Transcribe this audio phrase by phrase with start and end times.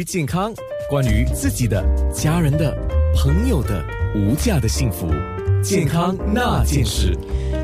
[0.00, 0.50] 于健康，
[0.88, 2.74] 关于自己的、家人的、
[3.14, 3.84] 朋友的
[4.16, 5.06] 无价的幸福，
[5.62, 7.14] 健康那件事。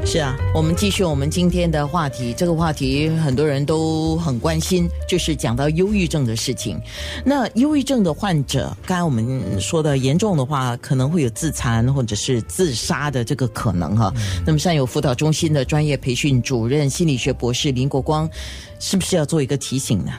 [0.04, 2.34] 是啊，我们继续我们今天的话题。
[2.36, 6.78] 这个话题很多人都很关心，就是讲到忧郁症的事情。
[7.24, 14.12] 那忧郁症的患者，刚才我们说的严重的话，可能会有自残或者是自杀的这个可能哈。
[14.44, 18.28] 那么，善有辅导中心的专业培训主任心理学博士林国光，
[18.78, 20.12] 是不是要做一个提醒呢？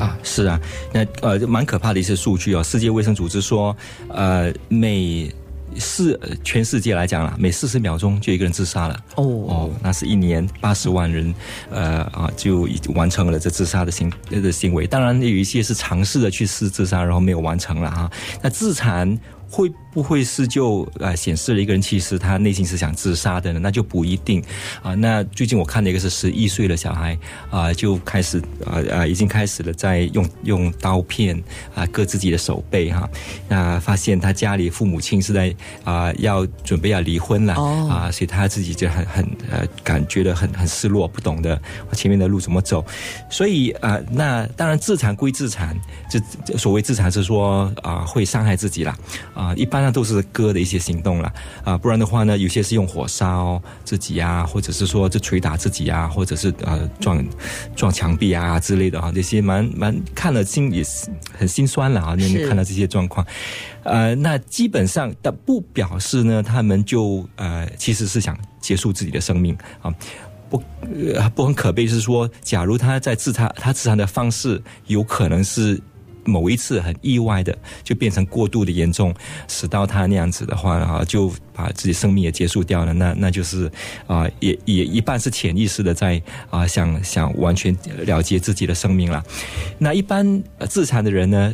[0.00, 0.60] 啊，是啊，
[0.92, 2.62] 那呃，蛮可怕的一些数据哦。
[2.62, 3.76] 世界卫生组织说，
[4.08, 5.30] 呃，每
[5.78, 8.94] 四全世界来讲啦，每四十秒钟就一个人自杀了。
[9.16, 11.34] 哦哦，那是一年八十万人，
[11.70, 14.86] 呃啊，就已经完成了这自杀的行的行为。
[14.86, 18.10] 当然，有一些是尝试的去试自杀，然后没有完成了哈。
[18.42, 19.70] 那自残会。
[19.92, 23.58] 不会是就呃显示了一个人其实他内心是想自杀的呢？
[23.60, 24.42] 那就不一定
[24.82, 24.94] 啊。
[24.94, 27.18] 那最近我看的一个是十一岁的小孩
[27.50, 31.36] 啊，就开始啊啊已经开始了在用用刀片
[31.74, 33.08] 啊割自己的手背哈。
[33.48, 35.52] 那发现他家里父母亲是在
[35.82, 41.60] 啊要准备要离婚了啊，所以他自己就很很呃感觉得很很失落，不懂得
[41.94, 42.84] 前面的路怎么走。
[43.28, 45.76] 所以啊，那当然自残归自残，
[46.08, 48.96] 这所谓自残是说啊会伤害自己啦
[49.34, 49.79] 啊一般。
[49.80, 51.32] 那都是哥的一些行动了
[51.64, 57.24] 啊，不然的话呢，有些是用火烧自己啊，或者是说就捶打自己啊，或者是呃撞
[57.74, 62.14] 撞墙壁啊之类的啊，这些蛮蛮看了心也是很心酸了啊。
[62.14, 63.26] 你看到这些状况，
[63.82, 69.94] 呃，那基本上的不表示呢，他们就呃其实是想结束自己的生命啊，
[70.48, 70.62] 不
[71.34, 75.80] 不很可悲是说，假如他在自残，他自残的方式有可能是。
[76.24, 79.14] 某一次很意外的就变成过度的严重，
[79.48, 82.92] 使到他那样子的话啊，就把自己生命也结束掉了。
[82.92, 83.70] 那那就是
[84.06, 89.24] 啊，也也一半是潜意识的在啊想想完全了结自己的生命了。
[89.78, 91.52] 那一般自残的人呢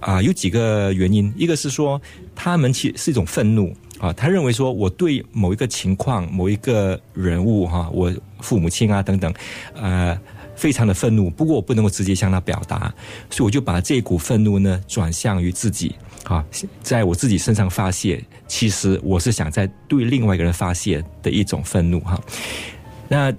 [0.00, 2.00] 啊，有几个原因，一个是说
[2.34, 9.32] 他们其是一种愤怒啊，他认为说我对某一个情况、某一个人物哈，我父母亲啊等等，
[9.74, 10.18] 呃。
[10.58, 12.92] 非常的愤怒，不过我不能够直接向他表达，
[13.30, 16.44] 所以我就把这股愤怒呢转向于自己，啊，
[16.82, 18.22] 在我自己身上发泄。
[18.48, 22.20] 其实我是想在对另外一个人发泄的一种愤怒，哈。
[23.06, 23.32] 那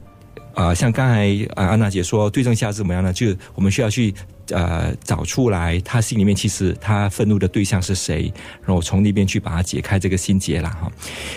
[0.54, 3.12] 啊，像刚才啊安娜姐说，对症下治怎么样呢？
[3.12, 4.14] 就我们需要去
[4.52, 8.32] 呃找出来他心里面其实他愤怒的对象是谁，
[8.66, 10.92] 然后从那边去把它解开这个心结了，哈。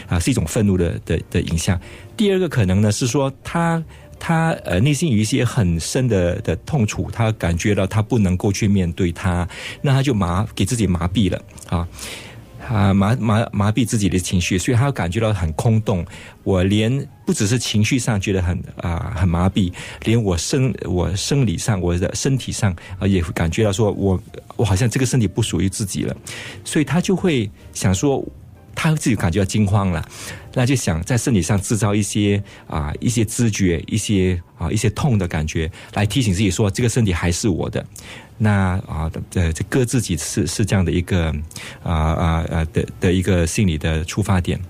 [0.09, 1.81] 啊，是一种愤怒的的的影响。
[2.17, 3.83] 第二个可能呢是说他。
[4.25, 9.49] 他呃内心有一些很深的的痛楚，他感觉到他不能够去面对他，
[9.81, 11.89] 那他就麻给自己麻痹了啊，
[12.69, 16.07] 啊麻麻麻痹自己的情绪，所以他感觉到很空洞。
[16.45, 19.73] 我连不只是情绪上觉得很啊很麻痹，
[20.05, 24.23] 连我生我生理上我的身体上啊也会感觉到说我
[24.55, 26.17] 我好像这个身体不属于自己了，
[26.65, 28.25] 所以他就会想说。
[28.75, 30.05] 他自己感觉到惊慌了，
[30.55, 37.85] 那就想在身体上制造一些啊一些知觉，一些啊一些痛的感觉，来提醒自己说这个身体还是我的。
[38.39, 41.27] 那啊这这割自己是是这样的一个
[41.83, 44.61] 啊啊啊的的一个心理的出发点。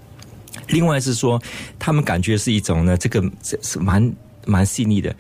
[0.69, 1.41] 另外是说，
[1.79, 3.23] 他们感觉是一种呢，这个
[3.63, 4.13] 是蛮
[4.45, 5.15] 蛮细腻的。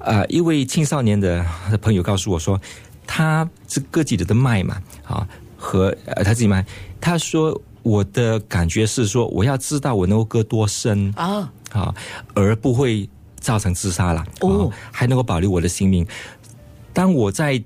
[0.00, 1.42] 啊，一位青少年的
[1.80, 2.60] 朋友告诉我说，
[3.06, 6.64] 他是割自己的脉嘛，啊和他自己脉，
[7.00, 7.58] 他说。
[7.84, 11.94] 我的感觉是说，我要知道我能够割多深啊，啊，
[12.34, 13.08] 而不会
[13.38, 16.04] 造成自杀了哦，还能够保留我的性命。
[16.92, 17.62] 当我在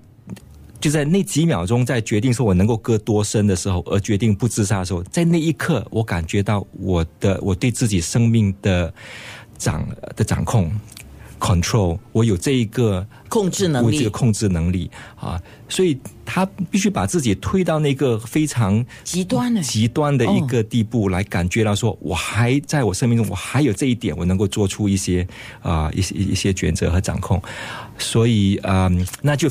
[0.81, 8.93] 就在那几秒钟在决定说我能够割多深的时候，而决定不自杀的时候，在那一刻，我感觉到我的我对自己生命的
[9.57, 10.71] 掌的掌控。
[11.39, 19.63] control，我有这一个控制能力，这个控制能力啊，所以他必须把自己推到那个非常极端的。
[19.63, 25.27] 极端的一个地步，来感觉到说，我还在我生命中，我还有这一点，我能够做出一些
[25.63, 27.41] 啊一些一些抉择和掌控，
[27.99, 28.91] 所以啊，
[29.23, 29.49] 那就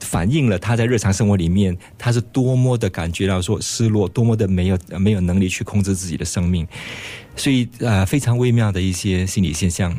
[0.00, 6.66] 反映了他在日常生活里面，他是多么的感觉到说失落，多么的没有没有能力去控制自己的生命，
[7.36, 9.96] 所以呃，非常微妙的一些心理现象。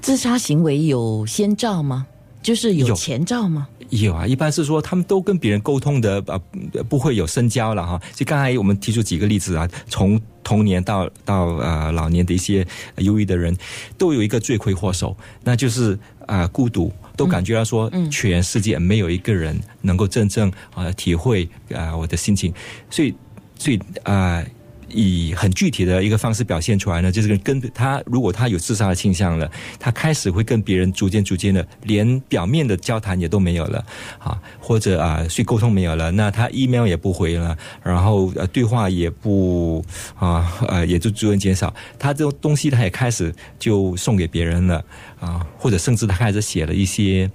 [0.00, 2.06] 自杀行为有先兆吗？
[2.42, 3.68] 就是有前兆吗？
[3.90, 8.00] 有啊，一般是说他们都跟别人沟通的，呃，不会有深交了哈。
[8.14, 12.66] 就刚才我们提出几个例子啊，从童年到到呃老年的一些
[12.98, 13.56] 忧郁的人，
[13.96, 22.52] 都有一个罪魁祸首，那就是啊孤独，都感觉到说全世界没有一个人能够真正啊体会啊我的心情，
[22.88, 23.14] 所以
[23.58, 24.44] 所以啊。
[24.90, 33.84] 以很具体的一个方式表现出来呢，就是跟他如果他有自杀的倾向了，他开始会跟别人逐渐逐渐的连表面的交谈也都没有了
[34.18, 39.84] 啊，或者啊，去沟通没有了，那他 email 也不回了，然后呃对话也不
[40.16, 44.84] 啊呃也就逐渐减少，他这种东西他也开始就送给别人了
[45.20, 47.30] 啊，或者甚至他开始写了一些。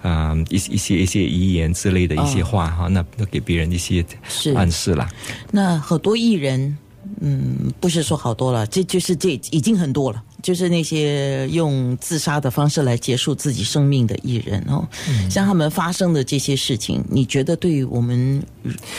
[0.00, 4.04] 啊，一一些一些遗言之类的一些话哈，那那给别人一些
[4.54, 5.08] 暗示啦。
[5.52, 6.76] 那很多艺人，
[7.20, 14.86] 嗯，不是说好多了，这就是这已经很多了，就是那些用自杀的方式来结束自己生命的艺人哦。
[15.30, 18.42] 像他们发生的这些事情，你觉得对于我们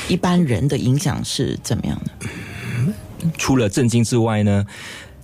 [0.07, 2.27] 一般人的影响是怎么样的？
[3.37, 4.65] 除了震惊之外呢？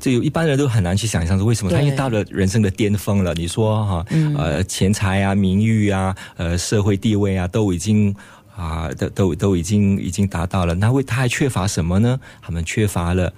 [0.01, 3.33] 这有一般人都很难去想象，是为什么他已经到了人生的巅峰了？
[3.33, 4.05] 你说哈，
[4.37, 8.15] 呃，钱财啊、名誉啊、呃，社会地位啊，都已经
[8.59, 10.75] 啊，都都都已经已经达到了。
[10.75, 12.19] 那为他还缺乏什么呢？
[12.41, 13.31] 他们缺乏了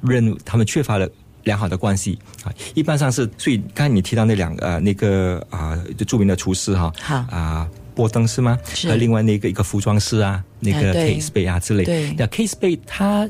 [0.00, 1.08] 任，他们缺乏了
[1.42, 2.54] 良好的关系啊。
[2.74, 6.92] 一般上是，所以刚才你提到那两个呃，那个啊，就著名的厨师哈，
[7.30, 8.56] 啊，波登是吗？
[8.72, 8.94] 是。
[8.96, 11.84] 另外那个一个服装师啊，那个 Casey 啊之类。
[11.84, 12.14] 对。
[12.16, 13.28] 那 Casey 他。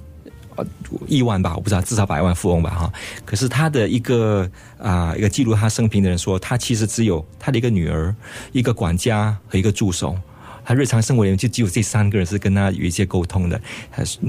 [1.09, 2.93] 亿万吧，我不知道，至少百万富翁吧，哈。
[3.25, 4.47] 可是他的一个
[4.77, 8.15] 啊，一个记录他生平的人说，他其实只有他的一个女儿、
[8.53, 10.15] 一个管家和一个助手。
[10.71, 13.61] 他日常生活里面就只有这三个人是跟他有一些沟通的。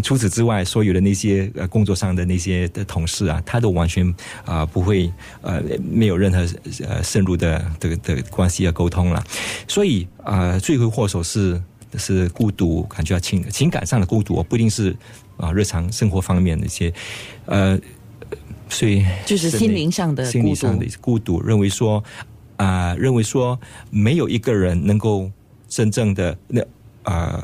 [0.01, 4.11] 除此之外，所有的那些呃工作上的那些的同事啊，他都完全
[4.43, 6.39] 啊不会呃没有任何
[6.87, 9.23] 呃深入的这个的关系和沟通了。
[9.67, 11.61] 所以啊，罪魁祸首是
[11.95, 14.97] 是孤独，感觉到情情感上的孤独，不一定是。
[15.37, 16.93] 啊，日常生活方面的一些，
[17.45, 17.79] 呃，
[18.69, 22.03] 所以就是心灵上的心理上的孤独，认为说
[22.57, 23.59] 啊，认为说
[23.89, 25.31] 没有一个人能够
[25.71, 26.61] 真正的那
[27.03, 27.41] 啊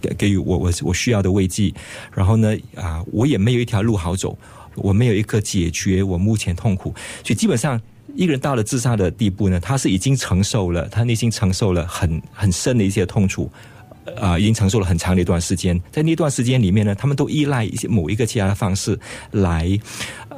[0.00, 1.72] 给给予我我我需要的慰藉，
[2.12, 4.36] 然后呢啊，我也没有一条路好走，
[4.74, 7.78] 我没有一个解决我目前痛苦，所以基本上
[8.14, 13.50] 一个人到了自杀的地步呢，他是已经承受了，他内心承受了很很深的一些痛楚。
[14.16, 18.98] 啊，已经承受了很长的一段时间，在那段时间里面呢，他们都依赖一些某一个其他的方式
[19.32, 19.78] 来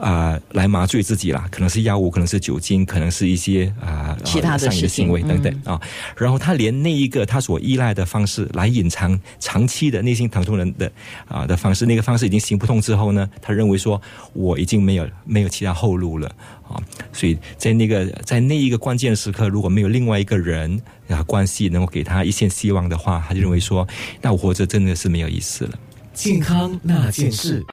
[0.00, 5.80] 啊，来麻醉自己啦，可能是药物，可能是酒精，可能是一些啊其他的行为等等啊。
[6.16, 10.90] 然后他连那一个他所依赖的方式来隐藏长期的内心疼痛人的
[11.28, 14.00] 啊的方式，那个方式已经行不通之后呢，他认为说
[14.32, 16.26] 我已经没有没有其他后路了
[16.66, 16.80] 啊。
[17.12, 20.80] 所以在那个在那一个关键时刻，如果没有另外一个人。
[21.10, 23.84] 啊，关系能够给他一线希望的话，他就认为说，
[24.22, 25.72] 那我活着真的是没有意思了。
[26.14, 27.66] 健康那件事。